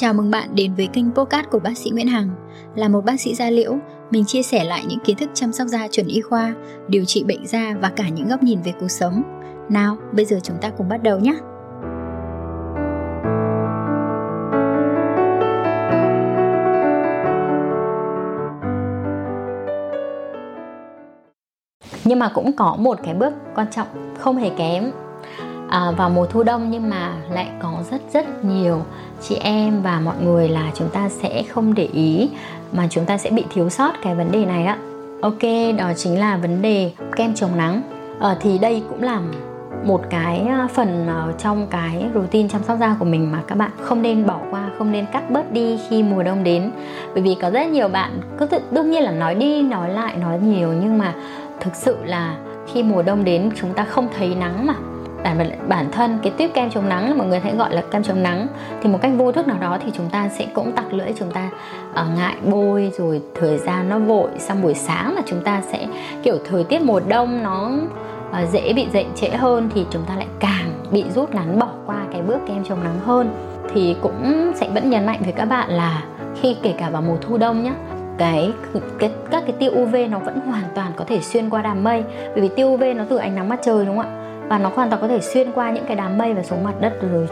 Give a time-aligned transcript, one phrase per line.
[0.00, 2.30] Chào mừng bạn đến với kênh podcast của bác sĩ Nguyễn Hằng.
[2.76, 3.76] Là một bác sĩ da liễu,
[4.10, 6.54] mình chia sẻ lại những kiến thức chăm sóc da chuẩn y khoa,
[6.88, 9.22] điều trị bệnh da và cả những góc nhìn về cuộc sống.
[9.68, 11.34] Nào, bây giờ chúng ta cùng bắt đầu nhé.
[22.04, 24.90] Nhưng mà cũng có một cái bước quan trọng không hề kém
[25.70, 28.82] à, vào mùa thu đông nhưng mà lại có rất rất nhiều
[29.22, 32.30] chị em và mọi người là chúng ta sẽ không để ý
[32.72, 34.78] mà chúng ta sẽ bị thiếu sót cái vấn đề này ạ
[35.20, 35.42] ok
[35.78, 37.82] đó chính là vấn đề kem chống nắng.
[38.20, 39.20] À, thì đây cũng là
[39.84, 43.54] một cái ờ, phần ờ, trong cái routine chăm sóc da của mình mà các
[43.54, 46.70] bạn không nên bỏ qua không nên cắt bớt đi khi mùa đông đến.
[47.14, 50.16] Bởi vì có rất nhiều bạn cứ tự, đương nhiên là nói đi nói lại
[50.16, 51.14] nói nhiều nhưng mà
[51.60, 52.36] thực sự là
[52.72, 54.74] khi mùa đông đến chúng ta không thấy nắng mà
[55.24, 58.22] bản bản thân cái tuyếp kem chống nắng mọi người hãy gọi là kem chống
[58.22, 58.46] nắng.
[58.82, 61.30] Thì một cách vô thức nào đó thì chúng ta sẽ cũng tặc lưỡi chúng
[61.30, 61.50] ta
[61.90, 64.30] uh, ngại bôi rồi thời gian nó vội.
[64.38, 65.86] Sang buổi sáng là chúng ta sẽ
[66.22, 67.70] kiểu thời tiết mùa đông nó
[68.30, 71.68] uh, dễ bị dậy trễ hơn thì chúng ta lại càng bị rút ngắn bỏ
[71.86, 73.30] qua cái bước kem chống nắng hơn.
[73.74, 76.02] Thì cũng sẽ vẫn nhấn mạnh với các bạn là
[76.40, 77.72] khi kể cả vào mùa thu đông nhé
[78.18, 78.52] cái,
[78.98, 82.04] cái các cái tia UV nó vẫn hoàn toàn có thể xuyên qua đám mây.
[82.34, 84.19] Bởi vì tia UV nó từ ánh nắng mặt trời đúng không ạ?
[84.50, 86.74] Và nó hoàn toàn có thể xuyên qua những cái đám mây và xuống mặt
[86.80, 87.28] đất rồi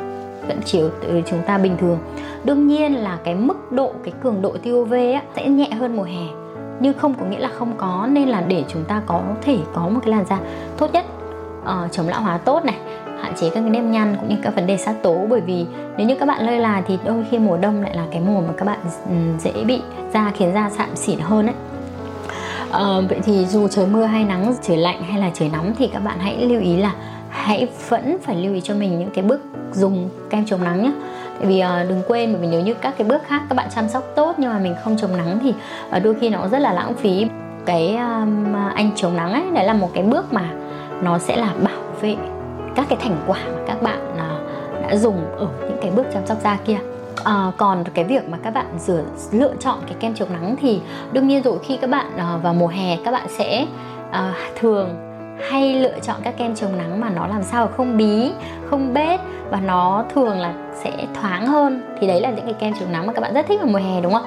[0.48, 0.91] vẫn chiếu
[1.27, 1.98] chúng ta bình thường.
[2.44, 5.96] Đương nhiên là cái mức độ cái cường độ tia UV á, sẽ nhẹ hơn
[5.96, 6.27] mùa hè.
[6.80, 9.89] Nhưng không có nghĩa là không có nên là để chúng ta có thể có
[9.89, 10.39] một cái làn da
[10.78, 11.05] tốt nhất
[11.62, 12.77] uh, chống lão hóa tốt này
[13.22, 15.27] hạn chế các cái nếp nhăn cũng như các vấn đề sắc tố.
[15.28, 18.05] Bởi vì nếu như các bạn lơi là thì đôi khi mùa đông lại là
[18.11, 19.83] cái mùa mà các bạn ừ, dễ bị
[20.14, 21.55] da khiến da sạm xỉn hơn ấy
[22.72, 25.91] à, vậy thì dù trời mưa hay nắng trời lạnh hay là trời nóng thì
[25.92, 26.92] các bạn hãy lưu ý là
[27.30, 29.41] hãy vẫn phải lưu ý cho mình những cái bước
[29.72, 30.92] dùng kem chống nắng nhé.
[31.39, 33.68] Tại vì à, đừng quên bởi vì nếu như các cái bước khác các bạn
[33.74, 35.55] chăm sóc tốt nhưng mà mình không chống nắng thì
[35.90, 37.27] à, đôi khi nó rất là lãng phí.
[37.67, 40.50] Cái um, anh chống nắng ấy đấy là một cái bước mà
[41.02, 42.17] nó sẽ là bảo vệ
[42.74, 46.27] các cái thành quả mà các bạn uh, đã dùng ở những cái bước chăm
[46.27, 46.79] sóc da kia
[47.28, 50.80] à, còn cái việc mà các bạn rửa lựa chọn cái kem chống nắng thì
[51.12, 53.66] đương nhiên rồi khi các bạn à, vào mùa hè các bạn sẽ
[54.11, 54.89] à, thường
[55.50, 58.33] hay lựa chọn các kem chống nắng mà nó làm sao không bí
[58.70, 61.96] không bết và nó thường là sẽ thoáng hơn.
[62.00, 63.78] Thì đấy là những cái kem chống nắng mà các bạn rất thích vào mùa
[63.78, 64.27] hè đúng không?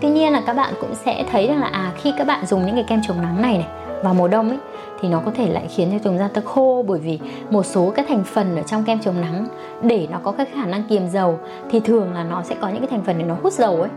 [0.00, 2.66] Tuy nhiên là các bạn cũng sẽ thấy rằng là à khi các bạn dùng
[2.66, 3.66] những cái kem chống nắng này này
[4.02, 4.58] vào mùa đông ấy,
[5.00, 7.18] thì nó có thể lại khiến cho chúng ta ta khô bởi vì
[7.50, 9.46] một số các thành phần ở trong kem chống nắng,
[9.82, 11.38] để nó có cái khả năng kiềm dầu,
[11.70, 13.90] thì thường là nó sẽ có những cái thành phần để nó hút dầu ấy,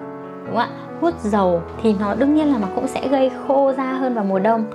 [0.46, 0.70] đúng không ạ?
[1.02, 4.24] Hút dầu thì nó đương nhiên là nó cũng sẽ gây khô da hơn vào
[4.24, 4.66] mùa đông.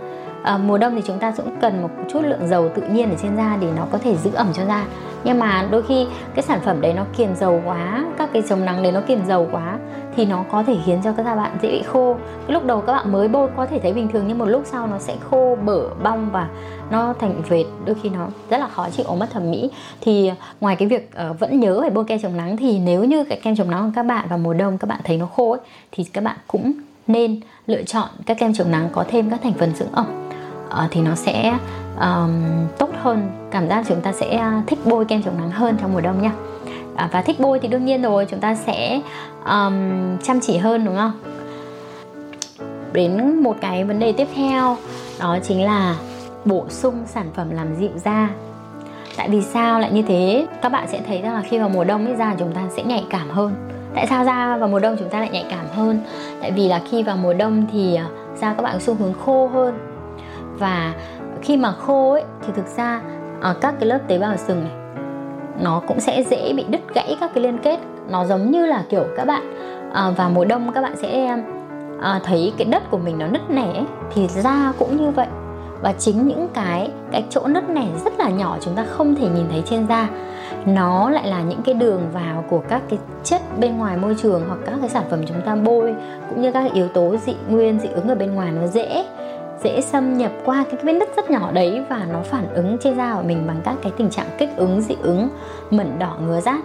[0.43, 3.17] À, mùa đông thì chúng ta cũng cần một chút lượng dầu tự nhiên ở
[3.23, 4.87] trên da để nó có thể giữ ẩm cho da.
[5.25, 8.65] Nhưng mà đôi khi cái sản phẩm đấy nó kiềm dầu quá các cái chống
[8.65, 9.79] nắng đấy nó kiềm dầu quá
[10.17, 12.17] thì nó có thể khiến cho các da bạn dễ bị khô.
[12.47, 14.63] Cái lúc đầu các bạn mới bôi có thể thấy bình thường nhưng một lúc
[14.65, 16.49] sau nó sẽ khô bở bong và
[16.91, 17.67] nó thành vệt.
[17.85, 19.71] Đôi khi nó rất là khó chịu ốm mất thẩm mỹ.
[20.01, 23.25] Thì ngoài cái việc uh, vẫn nhớ phải bôi kem chống nắng thì nếu như
[23.25, 25.51] cái kem chống nắng của các bạn vào mùa đông các bạn thấy nó khô
[25.51, 25.61] ấy,
[25.93, 26.73] thì các bạn cũng
[27.07, 30.07] nên lựa chọn các kem chống nắng có thêm các thành phần dưỡng ẩm.
[30.71, 31.59] À, thì nó sẽ
[32.01, 32.43] um,
[32.79, 36.01] tốt hơn cảm giác chúng ta sẽ thích bôi kem chống nắng hơn trong mùa
[36.01, 36.33] đông nha.
[36.97, 39.01] À, và thích bôi thì đương nhiên rồi chúng ta sẽ
[39.45, 41.13] um, chăm chỉ hơn đúng không?
[42.93, 44.77] Đến một cái vấn đề tiếp theo
[45.21, 45.97] đó chính là
[46.45, 48.29] bổ sung sản phẩm làm dịu da.
[49.17, 50.47] Tại vì sao lại như thế?
[50.63, 52.83] Các bạn sẽ thấy rằng là khi vào mùa đông ấy da chúng ta sẽ
[52.83, 53.55] nhạy cảm hơn
[53.95, 56.01] tại sao da vào mùa đông chúng ta lại nhạy cảm hơn?
[56.41, 58.07] Tại vì là khi vào mùa đông thì à,
[58.37, 59.79] da các bạn có xu hướng khô hơn.
[60.59, 60.95] Và
[61.43, 63.01] khi mà khô ấy thì thực ra
[63.41, 64.73] ở các cái lớp tế bào sừng này
[65.61, 67.79] nó cũng sẽ dễ bị đứt gãy các cái liên kết.
[68.11, 69.55] Nó giống như là kiểu các bạn
[69.93, 71.37] à, vào mùa đông các bạn sẽ
[72.01, 73.85] à, thấy cái đất của mình nó nứt nẻ
[74.15, 75.27] thì da cũng như vậy.
[75.83, 79.29] Và chính những cái cái chỗ nứt nẻ rất là nhỏ chúng ta không thể
[79.29, 80.09] nhìn thấy trên da
[80.67, 84.43] nó lại là những cái đường vào của các cái chất bên ngoài môi trường
[84.49, 85.95] hoặc các cái sản phẩm chúng ta bôi,
[86.29, 89.05] cũng như các yếu tố dị nguyên, dị ứng ở bên ngoài nó dễ
[89.65, 92.97] dễ xâm nhập qua cái vết nứt rất nhỏ đấy và nó phản ứng trên
[92.97, 95.29] da của mình bằng các cái tình trạng kích ứng, dị ứng,
[95.71, 96.61] mẩn đỏ, ngứa rát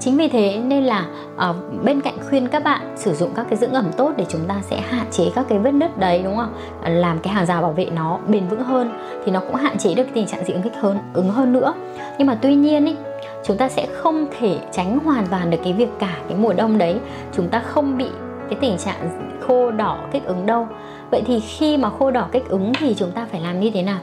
[0.00, 1.06] chính vì thế nên là
[1.50, 4.40] uh, bên cạnh khuyên các bạn sử dụng các cái dưỡng ẩm tốt để chúng
[4.48, 6.54] ta sẽ hạn chế các cái vết nứt đấy đúng không?
[6.82, 8.90] Ờ, làm cái hàng rào bảo vệ nó bền vững hơn
[9.24, 11.52] thì nó cũng hạn chế được cái tình trạng dị ứng kích hơn ứng hơn
[11.52, 11.74] nữa.
[12.18, 12.96] Nhưng mà tuy nhiên ý,
[13.44, 16.78] chúng ta sẽ không thể tránh hoàn toàn được cái việc cả cái mùa đông
[16.78, 16.98] đấy.
[17.32, 18.06] Chúng ta không bị
[18.50, 20.68] cái tình trạng khô đỏ kích ứng đâu.
[21.10, 23.82] Vậy thì khi mà khô đỏ kích ứng thì chúng ta phải làm như thế
[23.82, 23.98] nào?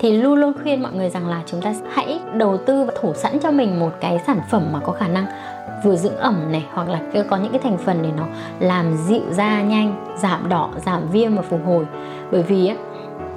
[0.00, 3.14] Thì luôn luôn khuyên mọi người rằng là chúng ta hãy đầu tư và thủ
[3.14, 5.26] sẵn cho mình một cái sản phẩm mà có khả năng
[5.84, 7.00] vừa dưỡng ẩm này hoặc là
[7.30, 8.24] có những cái thành phần để nó
[8.60, 11.86] làm dịu da nhanh giảm đỏ giảm viêm và phục hồi.
[12.32, 12.74] Bởi vì á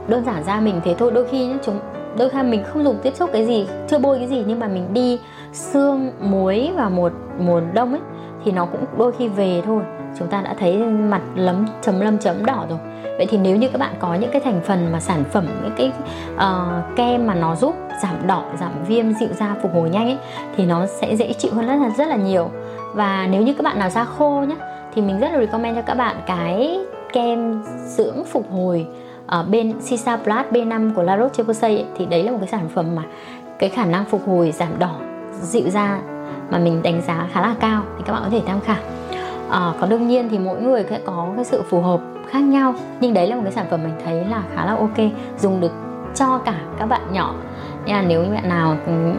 [0.08, 1.80] đơn giản ra mình thế thôi đôi khi nhá, chúng
[2.18, 4.68] đôi khi mình không dùng tiếp xúc cái gì chưa bôi cái gì nhưng mà
[4.68, 5.20] mình đi
[5.54, 8.02] xương muối vào một mùa đông ấy
[8.46, 9.84] thì nó cũng đôi khi về thôi.
[10.20, 12.80] Chúng ta đã thấy mặt lấm chấm lâm chấm đỏ rồi
[13.24, 15.74] vậy thì nếu như các bạn có những cái thành phần mà sản phẩm những
[15.78, 15.92] cái
[16.36, 20.18] uh, kem mà nó giúp giảm đỏ giảm viêm dịu da phục hồi nhanh ấy
[20.56, 22.50] thì nó sẽ dễ chịu hơn rất là rất là nhiều.
[22.94, 24.56] Và nếu như các bạn nào da khô nhé
[24.96, 26.80] thì mình rất là recommend cho các bạn cái
[27.14, 28.88] kem dưỡng phục hồi
[29.28, 32.96] ở bên Sisa Plus B5 của La Roche-Posay thì đấy là một cái sản phẩm
[32.96, 33.04] mà
[33.60, 34.96] cái khả năng phục hồi giảm đỏ
[35.42, 36.00] dịu da
[36.50, 37.84] mà mình đánh giá khá là cao.
[37.98, 38.78] Thì các bạn có thể tham khảo.
[39.54, 42.40] Ờ, à, còn đương nhiên thì mỗi người sẽ có cái sự phù hợp khác
[42.40, 44.98] nhau nhưng đấy là một cái sản phẩm mình thấy là khá là ok
[45.40, 45.72] dùng được
[46.16, 47.36] cho cả các bạn nhỏ.
[47.86, 49.14] Nha nếu như bạn nào ừ,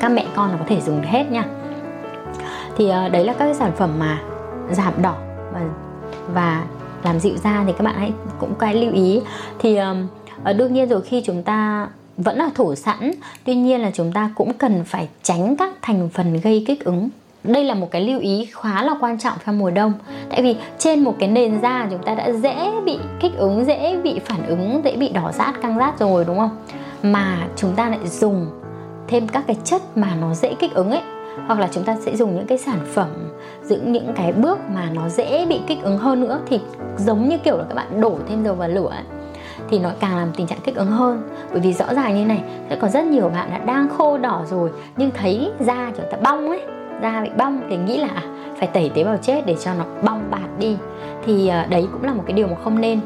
[0.00, 1.44] các mẹ con là có thể dùng hết nha.
[2.76, 4.20] Thì à, đấy là các cái sản phẩm mà
[4.70, 5.14] giảm đỏ
[5.52, 5.60] và
[6.34, 6.64] và
[7.02, 9.20] làm dịu da thì các bạn hãy cũng cái lưu ý.
[9.58, 9.76] Thì
[10.44, 13.12] à, đương nhiên rồi khi chúng ta vẫn là thủ sẵn
[13.44, 17.08] tuy nhiên là chúng ta cũng cần phải tránh các thành phần gây kích ứng
[17.44, 19.92] đây là một cái lưu ý khá là quan trọng trong mùa đông.
[20.30, 23.96] Tại vì trên một cái nền da chúng ta đã dễ bị kích ứng dễ
[24.02, 26.56] bị phản ứng dễ bị đỏ rát căng rát rồi đúng không?
[27.02, 28.46] Mà chúng ta lại dùng
[29.08, 31.02] thêm các cái chất mà nó dễ kích ứng ấy.
[31.46, 33.08] Hoặc là chúng ta sẽ dùng những cái sản phẩm
[33.62, 36.40] giữ những cái bước mà nó dễ bị kích ứng hơn nữa.
[36.46, 36.60] Thì
[36.96, 39.04] giống như kiểu là các bạn đổ thêm dầu vào lửa ấy,
[39.70, 41.22] thì nó càng làm tình trạng kích ứng hơn.
[41.50, 44.42] Bởi vì rõ ràng như này sẽ có rất nhiều bạn đã đang khô đỏ
[44.50, 46.60] rồi nhưng thấy da chúng ta bong ấy
[47.02, 48.22] da bị bong, thì nghĩ là à,
[48.58, 50.76] phải tẩy tế bào chết để cho nó bong bạt đi.
[51.26, 53.00] Thì ờ, đấy cũng là một cái điều mà không nên.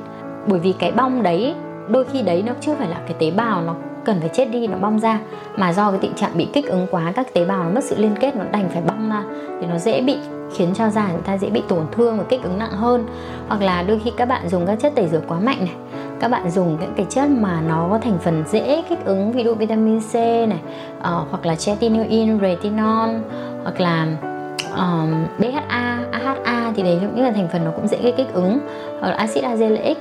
[0.46, 1.54] Bởi vì cái bong đấy,
[1.88, 3.74] đôi khi đấy nó chưa phải là cái tế bào nó
[4.04, 5.18] cần phải chết đi, nó bong ra.
[5.56, 7.96] Mà do cái tình trạng bị kích ứng quá, các tế bào nó mất sự
[7.98, 9.22] liên kết, nó đành phải bong ra,
[9.60, 10.16] thì nó dễ bị,
[10.54, 13.06] khiến cho da chúng ta dễ bị tổn thương và kích ứng nặng hơn.
[13.48, 15.74] Hoặc là đôi khi các bạn dùng các chất tẩy rửa quá mạnh này
[16.22, 19.44] các bạn dùng những cái chất mà nó có thành phần dễ kích ứng ví
[19.44, 20.60] dụ vitamin C này
[20.98, 23.08] uh, hoặc là tretinoin, retinol
[23.62, 24.06] hoặc là
[24.70, 28.32] ờ, um, DHA, AHA thì đấy những là thành phần nó cũng dễ gây kích
[28.32, 28.58] ứng
[29.00, 29.94] hoặc là axit azelaic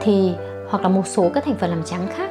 [0.00, 0.32] thì
[0.70, 2.30] hoặc là một số các thành phần làm trắng khác.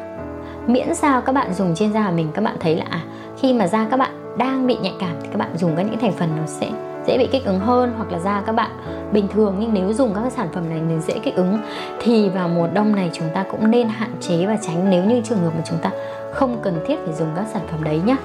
[0.67, 3.01] Miễn sao các bạn dùng trên da của mình các bạn thấy là à,
[3.41, 5.99] khi mà da các bạn đang bị nhạy cảm thì các bạn dùng các những
[5.99, 6.67] thành phần nó sẽ
[7.07, 8.71] dễ bị kích ứng hơn hoặc là da các bạn
[9.11, 9.55] bình thường.
[9.59, 11.57] Nhưng nếu dùng các cái sản phẩm này nên dễ kích ứng.
[11.99, 15.21] Thì vào mùa đông này chúng ta cũng nên hạn chế và tránh nếu như
[15.23, 15.91] trường hợp mà chúng ta
[16.33, 18.15] không cần thiết phải dùng các sản phẩm đấy nhé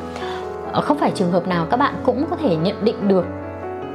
[0.72, 3.26] ờ, không phải trường hợp nào các bạn cũng có thể nhận định được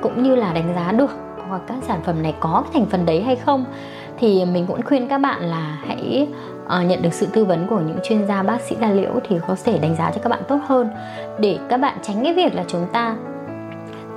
[0.01, 1.11] cũng như là đánh giá được
[1.49, 3.65] hoặc các sản phẩm này có cái thành phần đấy hay không.
[4.19, 6.27] Thì mình cũng khuyên các bạn là hãy
[6.65, 9.35] uh, nhận được sự tư vấn của những chuyên gia bác sĩ da liễu thì
[9.47, 10.89] có thể đánh giá cho các bạn tốt hơn.
[11.39, 13.15] Để các bạn tránh cái việc là chúng ta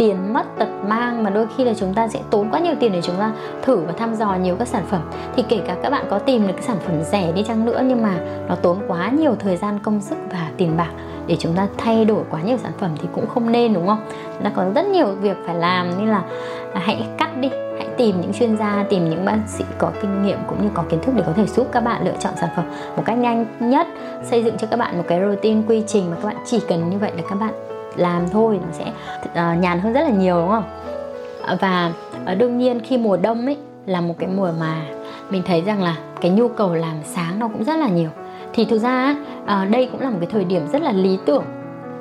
[0.00, 2.92] tiền mất tật mang mà đôi khi là chúng ta sẽ tốn quá nhiều tiền
[2.92, 3.32] để chúng ta
[3.62, 5.00] thử và thăm dò nhiều các sản phẩm.
[5.36, 7.80] Thì kể cả các bạn có tìm được cái sản phẩm rẻ đi chăng nữa
[7.84, 8.16] nhưng mà
[8.48, 10.90] nó tốn quá nhiều thời gian, công sức và tiền bạc
[11.26, 14.02] để chúng ta thay đổi quá nhiều sản phẩm thì cũng không nên, đúng không?
[14.34, 16.22] Chúng ta có rất nhiều việc phải làm nên là
[16.74, 17.48] hãy cắt đi,
[17.78, 20.82] hãy tìm những chuyên gia, tìm những bác sĩ có kinh nghiệm cũng như có
[20.88, 22.64] kiến thức để có thể giúp các bạn lựa chọn sản phẩm
[22.96, 23.86] một cách nhanh nhất,
[24.24, 26.90] xây dựng cho các bạn một cái routine quy trình mà các bạn chỉ cần
[26.90, 28.84] như vậy là các bạn làm thôi nó sẽ
[29.24, 30.64] uh, nhàn hơn rất là nhiều đúng không?
[31.42, 31.92] Ờ, và
[32.32, 33.56] uh, đương nhiên khi mùa đông ấy
[33.86, 34.82] là một cái mùa mà
[35.30, 38.10] mình thấy rằng là cái nhu cầu làm sáng nó cũng rất là nhiều.
[38.52, 41.44] Thì thực ra uh, đây cũng là một cái thời điểm rất là lý tưởng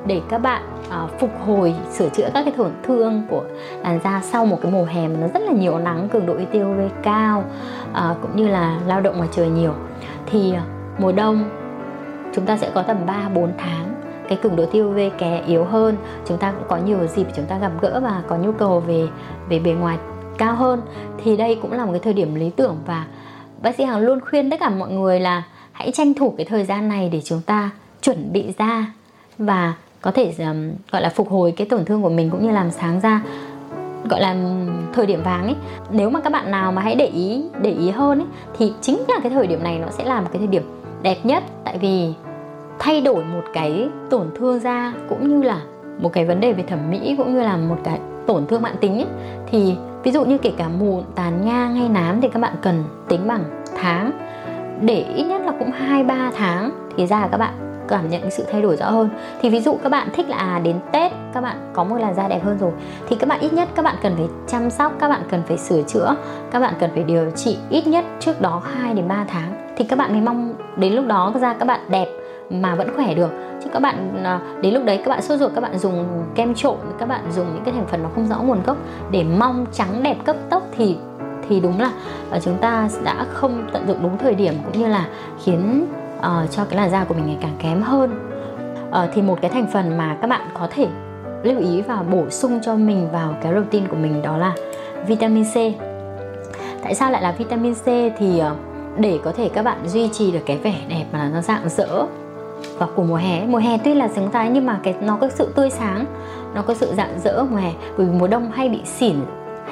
[0.05, 3.43] để các bạn uh, phục hồi sửa chữa các cái tổn thương của
[3.83, 6.33] làn da sau một cái mùa hè mà nó rất là nhiều nắng cường độ
[6.33, 7.43] UV cao
[7.91, 9.73] uh, cũng như là lao động ngoài trời nhiều.
[10.25, 11.49] Thì uh, mùa đông
[12.33, 13.88] chúng ta sẽ có tầm 3 4 tháng
[14.29, 17.45] cái cường độ tiêu UV kè yếu hơn chúng ta cũng có nhiều dịp chúng
[17.45, 19.07] ta gặp gỡ và có nhu cầu về
[19.49, 19.97] về bề ngoài
[20.37, 20.81] cao hơn.
[21.23, 23.05] Thì đây cũng là một cái thời điểm lý tưởng và
[23.61, 26.65] bác sĩ Hằng luôn khuyên tất cả mọi người là hãy tranh thủ cái thời
[26.65, 27.69] gian này để chúng ta
[28.01, 28.85] chuẩn bị ra
[29.37, 32.51] và có thể um, gọi là phục hồi cái tổn thương của mình cũng như
[32.51, 33.21] làm sáng da
[34.09, 34.35] gọi là
[34.93, 35.55] thời điểm vàng ấy.
[35.91, 38.97] Nếu mà các bạn nào mà hãy để ý để ý hơn ấy thì chính
[39.07, 40.63] là cái thời điểm này nó sẽ là một cái thời điểm
[41.01, 41.43] đẹp nhất.
[41.63, 42.13] Tại vì
[42.79, 45.61] thay đổi một cái tổn thương da cũng như là
[45.99, 48.75] một cái vấn đề về thẩm mỹ cũng như là một cái tổn thương mạng
[48.81, 49.07] tính ấy,
[49.51, 52.83] thì ví dụ như kể cả mụn tàn nhang hay nám thì các bạn cần
[53.07, 53.43] tính bằng
[53.81, 54.11] tháng
[54.81, 57.53] để ít nhất là cũng 2 3 tháng thì da các bạn
[57.87, 59.09] cảm nhận sự thay đổi rõ hơn
[59.41, 62.15] thì ví dụ các bạn thích là à đến Tết các bạn có một làn
[62.15, 62.71] da đẹp hơn rồi
[63.07, 65.57] thì các bạn ít nhất các bạn cần phải chăm sóc các bạn cần phải
[65.57, 66.15] sửa chữa
[66.51, 69.85] các bạn cần phải điều trị ít nhất trước đó 2 đến 3 tháng thì
[69.85, 72.07] các bạn mới mong đến lúc đó da các bạn đẹp
[72.49, 73.29] mà vẫn khỏe được.
[73.63, 76.55] Chứ các bạn à, đến lúc đấy các bạn sốt ruột các bạn dùng kem
[76.55, 78.77] trộn các bạn dùng những cái thành phần nó không rõ nguồn gốc.
[79.11, 80.97] Để mong trắng đẹp cấp tốc thì
[81.49, 81.91] thì đúng là
[82.31, 85.07] à, chúng ta đã không tận dụng đúng thời điểm cũng như là
[85.43, 85.85] khiến
[86.17, 88.29] uh, cho cái làn da của mình ngày càng kém hơn.
[88.89, 90.87] Uh, thì một cái thành phần mà các bạn có thể
[91.43, 94.53] lưu ý và bổ sung cho mình vào cái routine của mình đó là
[95.07, 95.55] vitamin C.
[96.83, 97.85] Tại sao lại là vitamin C?
[98.17, 98.57] Thì uh,
[98.97, 102.05] để có thể các bạn duy trì được cái vẻ đẹp mà nó dạng dỡ
[102.77, 105.29] và của mùa hè mùa hè tuy là sướng tái nhưng mà cái, nó có
[105.29, 106.05] sự tươi sáng,
[106.53, 107.71] nó có sự rạng rỡ mùa hè.
[107.97, 109.15] Bởi vì mùa đông hay bị xỉn,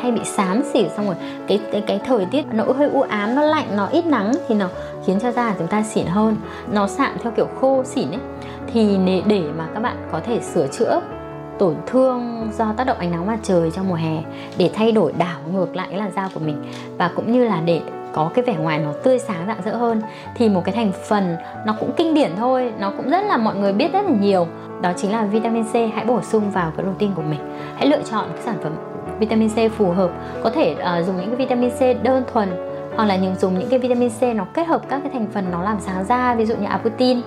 [0.02, 1.16] hay bị xám xỉn xong rồi,
[1.48, 4.56] cái cái cái thời tiết nó hơi u ám, nó lạnh, nó ít nắng thì
[4.56, 4.68] nó
[5.06, 6.36] khiến cho da chúng ta xỉn hơn.
[6.72, 8.22] Nó sạm theo kiểu khô xỉn ấy.
[8.74, 11.02] Thì để mà các bạn có thể sửa chữa
[11.60, 14.24] tổn thương do tác động ánh nắng mặt trời trong mùa hè
[14.58, 16.64] để thay đổi đảo ngược lại cái làn da của mình
[16.98, 17.82] và cũng như là để
[18.18, 20.02] có cái vẻ ngoài nó tươi sáng rạng rỡ hơn.
[20.36, 23.56] Thì một cái thành phần nó cũng kinh điển thôi nó cũng rất là mọi
[23.56, 24.48] người biết rất là nhiều.
[24.82, 25.74] Đó chính là vitamin C.
[25.74, 27.40] Hãy bổ sung vào cái routine của mình.
[27.76, 28.74] Hãy lựa chọn cái sản phẩm
[29.20, 30.10] vitamin C phù hợp.
[30.44, 32.50] Có thể uh, dùng những cái vitamin C đơn thuần
[32.96, 35.46] hoặc là những dùng những cái vitamin C nó kết hợp các cái thành phần
[35.52, 37.22] nó làm sáng da ví dụ như aputin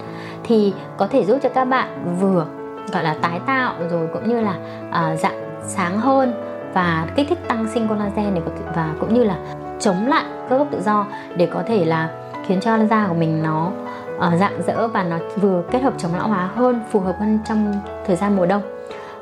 [0.45, 2.47] thì có thể giúp cho các bạn vừa
[2.93, 4.55] gọi là tái tạo rồi cũng như là
[4.89, 6.33] uh, dạng sáng hơn
[6.75, 8.41] và kích thích tăng sinh collagen để
[8.77, 9.37] và cũng như là
[9.81, 12.09] chống lại cơ gốc tự do để có thể là
[12.47, 13.71] khiến cho da của mình nó
[14.19, 17.17] ờ, uh, dạng dỡ và nó vừa kết hợp chống lão hóa hơn phù hợp
[17.21, 17.75] hơn trong
[18.07, 18.63] thời gian mùa đông.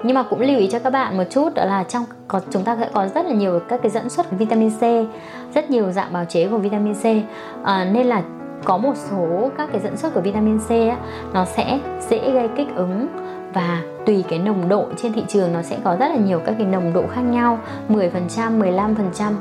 [0.03, 2.65] Nhưng mà cũng lưu ý cho các bạn một chút đó là trong có chúng
[2.65, 4.83] ta sẽ có rất là nhiều các cái dẫn xuất vitamin C
[5.55, 7.05] rất nhiều dạng bào chế của vitamin C.
[7.65, 8.23] À, nên là
[8.65, 10.97] có một số các cái dẫn xuất của vitamin C á,
[11.33, 13.09] nó sẽ dễ gây kích ứng
[13.55, 16.55] và tùy cái nồng độ trên thị trường nó sẽ có rất là nhiều các
[16.59, 17.59] cái nồng độ khác nhau
[17.89, 18.11] 10%,
[18.59, 19.33] 15%,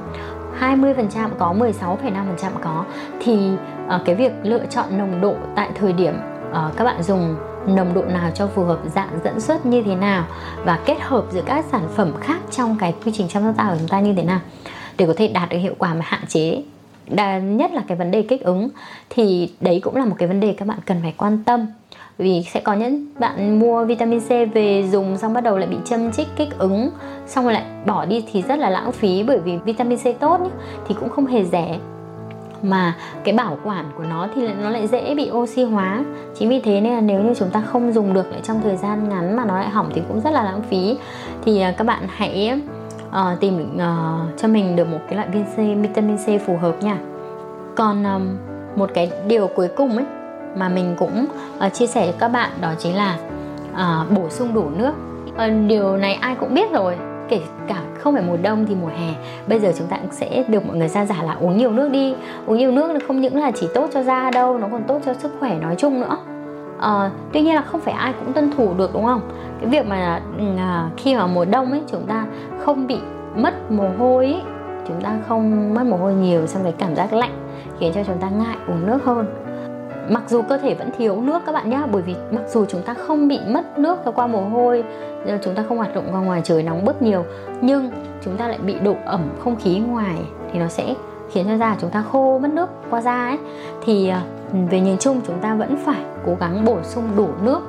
[0.60, 2.86] 20% có, 16,5% có.
[3.20, 3.52] Thì
[3.96, 6.14] uh, cái việc lựa chọn nồng độ tại thời điểm
[6.50, 7.36] uh, các bạn dùng
[7.68, 10.26] nồng độ nào cho phù hợp dạng dẫn xuất như thế nào
[10.66, 13.70] và kết hợp giữa các sản phẩm khác trong cái quy trình chăm sóc da
[13.70, 14.40] của chúng ta như thế nào
[14.98, 16.62] để có thể đạt được hiệu quả mà hạn chế
[17.10, 18.70] Đà, nhất là cái vấn đề kích ứng
[19.10, 21.66] thì đấy cũng là một cái vấn đề các bạn cần phải quan tâm.
[22.18, 25.78] Vì sẽ có những bạn mua vitamin C về dùng xong bắt đầu lại bị
[25.86, 26.90] châm chích kích ứng
[27.28, 30.42] xong rồi lại bỏ đi thì rất là lãng phí bởi vì vitamin C tốt
[30.42, 30.50] nhé,
[30.88, 31.80] thì cũng không hề rẻ.
[32.62, 36.06] Mà cái bảo quản của nó thì nó lại dễ bị oxy hóa.
[36.40, 38.78] Chính vì thế nên là nếu như chúng ta không dùng được lại trong thời
[38.78, 40.98] gian ngắn mà nó lại hỏng thì cũng rất là lãng phí.
[41.46, 42.60] Thì à, các bạn hãy
[43.18, 46.84] uh, tìm uh, cho mình được một cái loại viên C vitamin C phù hợp
[46.84, 46.98] nha.
[47.76, 48.38] Còn um,
[48.76, 50.06] một cái điều cuối cùng ấy
[50.56, 51.26] mà mình cũng
[51.66, 53.18] uh, chia sẻ cho các bạn đó chính là
[53.72, 54.94] uh, bổ sung đủ nước.
[55.30, 56.98] Uh, điều này ai cũng biết rồi
[57.30, 59.14] kể cả không phải mùa đông thì mùa hè.
[59.48, 61.90] Bây giờ chúng ta cũng sẽ được mọi người ra giả là uống nhiều nước
[61.90, 62.16] đi.
[62.46, 65.14] Uống nhiều nước không những là chỉ tốt cho da đâu nó còn tốt cho
[65.14, 66.18] sức khỏe nói chung nữa
[66.80, 69.22] à, tuy nhiên là không phải ai cũng tuân thủ được đúng không?
[69.62, 72.26] Cái việc mà ừ, à, khi mà mùa đông ấy chúng ta
[72.60, 72.98] không bị
[73.36, 74.42] mất mồ hôi ấy,
[74.88, 77.48] chúng ta không mất mồ hôi nhiều xong cái cảm giác lạnh
[77.80, 79.26] khiến cho chúng ta ngại uống nước hơn.
[80.10, 82.82] Mặc dù cơ thể vẫn thiếu nước các bạn nhé bởi vì mặc dù chúng
[82.82, 84.84] ta không bị mất nước qua mồ hôi
[85.44, 87.26] chúng ta không hoạt động ra ngoài trời nóng bức nhiều
[87.62, 87.92] nhưng
[88.24, 90.18] chúng ta lại bị độ ẩm không khí ngoài
[90.52, 90.96] thì nó sẽ
[91.32, 93.38] khiến cho da chúng ta khô mất nước qua da ấy.
[93.86, 94.20] Thì ờ,
[94.70, 97.60] về nhìn chung chúng ta vẫn phải cố gắng bổ sung đủ nước.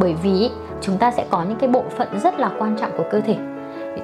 [0.00, 0.50] Bởi vì
[0.80, 3.36] chúng ta sẽ có những cái bộ phận rất là quan trọng của cơ thể.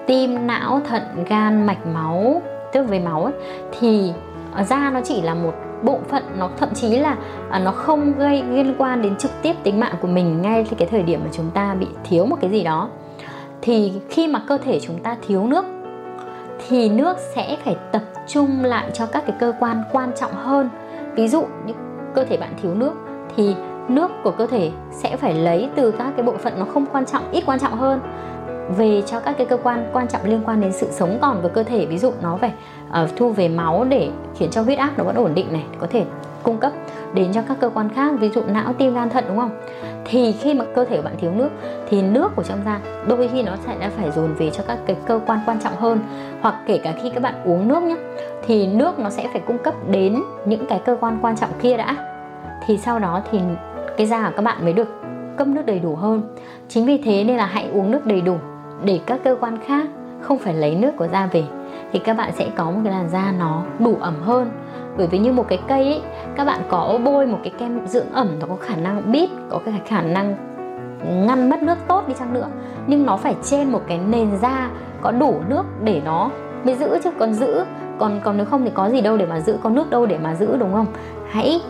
[0.06, 3.32] Tim não thận gan mạch máu tức về máu ấy,
[3.78, 4.12] thì
[4.52, 7.16] ờ, da nó chỉ là một bộ phận nó thậm chí là
[7.50, 10.88] ờ, nó không gây liên quan đến trực tiếp tính mạng của mình ngay cái
[10.90, 12.88] thời điểm mà chúng ta bị thiếu một cái gì đó.
[13.62, 15.64] Thì khi mà cơ thể chúng ta thiếu nước
[16.68, 20.70] thì nước sẽ phải tập trung lại cho các cái cơ quan quan trọng hơn.
[21.14, 21.72] Ví dụ như
[22.14, 22.92] cơ thể bạn thiếu nước
[23.36, 23.56] thì
[23.88, 27.06] nước của cơ thể sẽ phải lấy từ các cái bộ phận nó không quan
[27.06, 28.00] trọng ít quan trọng hơn
[28.76, 31.48] về cho các cái cơ quan quan trọng liên quan đến sự sống còn của
[31.48, 31.86] cơ thể.
[31.86, 32.52] Ví dụ nó phải
[32.88, 35.86] uh, thu về máu để khiến cho huyết áp nó vẫn ổn định này có
[35.90, 36.04] thể
[36.42, 36.72] cung cấp
[37.14, 39.50] đến cho các cơ quan khác, ví dụ não tim, gan thận, đúng không?
[40.04, 41.48] Thì khi mà cơ thể của bạn thiếu nước,
[41.88, 44.78] thì nước của trong da đôi khi nó sẽ đã phải dồn về cho các
[44.86, 45.98] cái cơ quan quan trọng hơn.
[46.40, 47.96] Hoặc kể cả khi các bạn uống nước nhé
[48.46, 51.76] thì nước nó sẽ phải cung cấp đến những cái cơ quan quan trọng kia
[51.76, 51.96] đã.
[52.66, 53.40] Thì sau đó thì
[53.96, 54.88] cái da của các bạn mới được
[55.36, 56.22] cấp nước đầy đủ hơn.
[56.68, 58.36] Chính vì thế nên là hãy uống nước đầy đủ
[58.84, 59.86] để các cơ quan khác
[60.20, 61.44] không phải lấy nước của da về.
[61.92, 64.50] Thì các bạn sẽ có một cái làn da nó đủ ẩm hơn
[64.96, 66.02] bởi vì như một cái cây ấy
[66.36, 69.60] các bạn có bôi một cái kem dưỡng ẩm nó có khả năng bít có
[69.64, 70.36] cái khả năng
[71.26, 72.48] ngăn mất nước tốt đi chăng nữa.
[72.86, 74.70] Nhưng nó phải trên một cái nền da
[75.02, 76.30] có đủ nước để nó
[76.64, 77.10] mới giữ chứ.
[77.18, 77.64] Còn giữ
[77.98, 80.18] còn còn nếu không thì có gì đâu để mà giữ có nước đâu để
[80.18, 80.86] mà giữ đúng không?
[81.30, 81.60] Hãy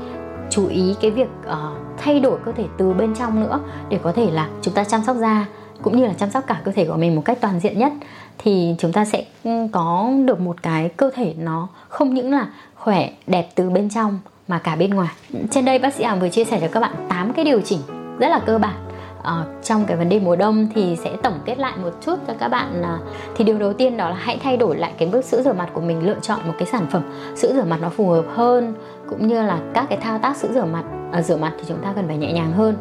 [0.50, 1.54] chú ý cái việc uh,
[1.98, 5.02] thay đổi cơ thể từ bên trong nữa để có thể là chúng ta chăm
[5.02, 5.46] sóc da
[5.82, 7.92] cũng như là chăm sóc cả cơ thể của mình một cách toàn diện nhất.
[8.38, 11.68] Thì chúng ta sẽ ừ, có được một cái cơ thể nó
[12.00, 15.14] không những là khỏe đẹp từ bên trong mà cả bên ngoài.
[15.50, 17.78] Trên đây bác sĩ Hằng vừa chia sẻ cho các bạn 8 cái điều chỉnh
[18.18, 18.74] rất là cơ bản.
[19.20, 22.34] Uh, trong cái vấn đề mùa đông thì sẽ tổng kết lại một chút cho
[22.38, 22.98] các bạn là
[23.36, 25.68] thì điều đầu tiên đó là hãy thay đổi lại cái bước sữa rửa mặt
[25.72, 27.02] của mình lựa chọn một cái sản phẩm
[27.36, 28.74] sữa rửa mặt nó phù hợp hơn
[29.10, 31.78] cũng như là các cái thao tác sữa rửa mặt à, rửa mặt thì chúng
[31.78, 32.76] ta cần phải nhẹ nhàng hơn.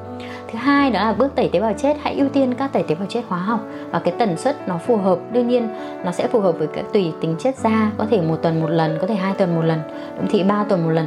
[0.51, 1.97] Thứ hai đó là bước tẩy tế bào chết.
[2.01, 3.59] Hãy ưu tiên các tẩy tế bào chết hóa học
[3.91, 5.19] và cái tần suất nó phù hợp.
[5.31, 5.67] Đương nhiên
[6.05, 7.91] nó sẽ phù hợp với cái tùy tính chất da.
[7.97, 9.79] Có thể một tuần một lần có thể hai tuần một lần
[10.17, 11.05] thậm chí ba tuần một lần.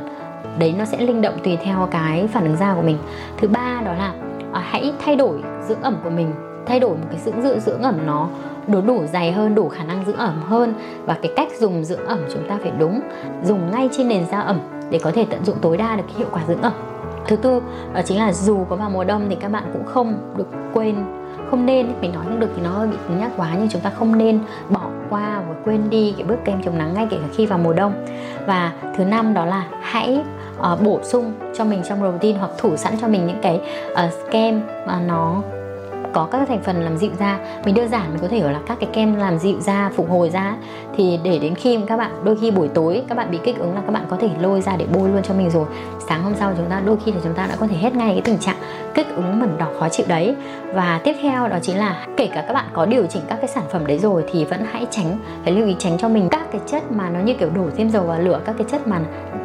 [0.59, 2.99] Đấy nó sẽ linh động tùy theo cái phản ứng da của mình.
[3.39, 4.13] Thứ ba đó là
[4.53, 6.33] à, hãy thay đổi dưỡng ẩm của mình.
[6.67, 8.29] Thay đổi một cái dưỡng dưỡng dưỡng ẩm nó
[8.69, 10.75] đủ đủ dày hơn đủ khả năng dưỡng ẩm hơn
[11.05, 13.01] và cái cách dùng dưỡng ẩm chúng ta phải đúng.
[13.45, 14.61] Dùng ngay trên nền da ẩm
[14.91, 16.73] để có thể tận dụng tối đa được cái hiệu quả dưỡng ẩm
[17.29, 17.63] thứ tư
[17.95, 20.97] đó chính là dù có vào mùa đông thì các bạn cũng không được quên
[21.51, 23.81] không nên mình nói không được thì nó hơi bị cứng nhắc quá nhưng chúng
[23.81, 24.39] ta không nên
[24.71, 27.59] bỏ qua và quên đi cái bước kem chống nắng ngay kể cả khi vào
[27.59, 28.07] mùa đông.
[28.47, 30.21] Và thứ năm đó là hãy
[30.73, 33.61] uh, bổ sung cho mình trong routine hoặc thủ sẵn cho mình những cái
[33.93, 35.43] uh, kem mà nó
[36.13, 37.39] có các thành phần làm dịu da.
[37.65, 40.11] Mình đơn giản mình có thể hiểu là các cái kem làm dịu da, phục
[40.11, 40.57] hồi da
[40.97, 43.75] thì để đến khi các bạn, đôi khi buổi tối các bạn bị kích ứng
[43.75, 45.67] là các bạn có thể lôi ra để bôi luôn cho mình rồi.
[46.09, 48.11] Sáng hôm sau chúng ta, đôi khi thì chúng ta đã có thể hết ngay
[48.13, 48.57] cái tình trạng
[48.95, 50.35] kích ứng mẩn đỏ khó chịu đấy.
[50.75, 53.49] Và tiếp theo đó chính là kể cả các bạn có điều chỉnh các cái
[53.49, 56.53] sản phẩm đấy rồi thì vẫn hãy tránh, phải lưu ý tránh cho mình các
[56.53, 59.01] cái chất mà nó như kiểu đổ thêm dầu vào lửa, các cái chất mà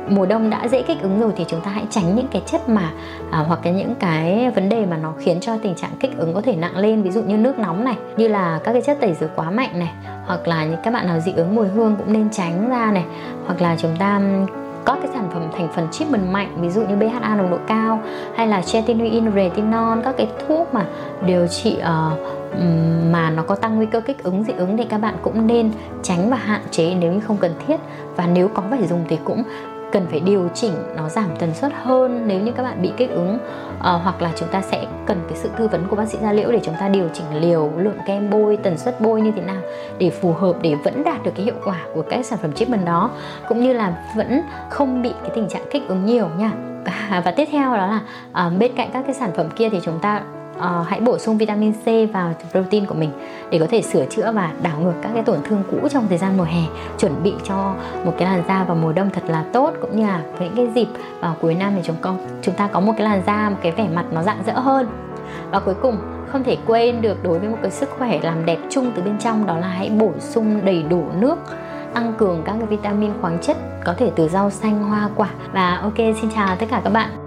[0.10, 2.70] mùa đông đã dễ kích ứng rồi thì chúng ta hãy tránh những cái chất
[2.70, 2.92] mà
[3.32, 6.34] à, hoặc cái những cái vấn đề mà nó khiến cho tình trạng kích ứng
[6.34, 7.02] có thể nặng lên.
[7.02, 9.80] Ví dụ như nước nóng này như là các cái chất tẩy rửa quá mạnh
[9.80, 9.92] này
[10.26, 13.06] hoặc là những các bạn nào dị ứng mùi hương cũng nên tránh ra này.
[13.46, 14.22] Hoặc là chúng ta
[14.86, 18.00] có cái sản phẩm thành phần treatment mạnh ví dụ như BHA nồng độ cao
[18.36, 20.86] hay là tretinoin, retinol các cái thuốc mà
[21.26, 22.20] điều trị uh,
[23.12, 25.72] mà nó có tăng nguy cơ kích ứng dị ứng thì các bạn cũng nên
[26.04, 27.78] tránh và hạn chế nếu như không cần thiết.
[28.16, 29.44] Và nếu có phải dùng thì cũng
[29.98, 33.10] cần phải điều chỉnh nó giảm tần suất hơn nếu như các bạn bị kích
[33.10, 33.38] ứng.
[33.80, 36.32] À, hoặc là chúng ta sẽ cần cái sự tư vấn của bác sĩ da
[36.32, 39.42] liễu để chúng ta điều chỉnh liều lượng kem bôi tần suất bôi như thế
[39.42, 39.62] nào
[39.98, 42.86] để phù hợp để vẫn đạt được cái hiệu quả của các sản phẩm treatment
[42.86, 43.12] đó.
[43.48, 46.52] Cũng như là vẫn không bị cái tình trạng kích ứng nhiều nha.
[47.26, 50.00] Và tiếp theo đó là à, bên cạnh các cái sản phẩm kia thì chúng
[50.00, 50.22] ta
[50.58, 53.12] uh, hãy bổ sung vitamin C vào protein của mình
[53.50, 56.18] để có thể sửa chữa và đảo ngược các cái tổn thương cũ trong thời
[56.18, 56.62] gian mùa hè.
[56.98, 57.74] Chuẩn bị cho
[58.06, 60.68] một cái làn da vào mùa đông thật là tốt cũng như là những cái
[60.76, 60.88] dịp
[61.20, 63.72] vào cuối năm thì chúng con chúng ta có một cái làn da một cái
[63.72, 64.88] vẻ mặt nó rạng rỡ hơn.
[65.52, 65.98] Và cuối cùng
[66.32, 69.20] không thể quên được đối với một cái sức khỏe làm đẹp chung từ bên
[69.20, 71.40] trong đó là hãy bổ sung đầy đủ nước
[71.94, 75.30] tăng cường các cái vitamin khoáng chất có thể từ rau xanh hoa quả.
[75.54, 77.27] Và ok xin chào tất cả các bạn.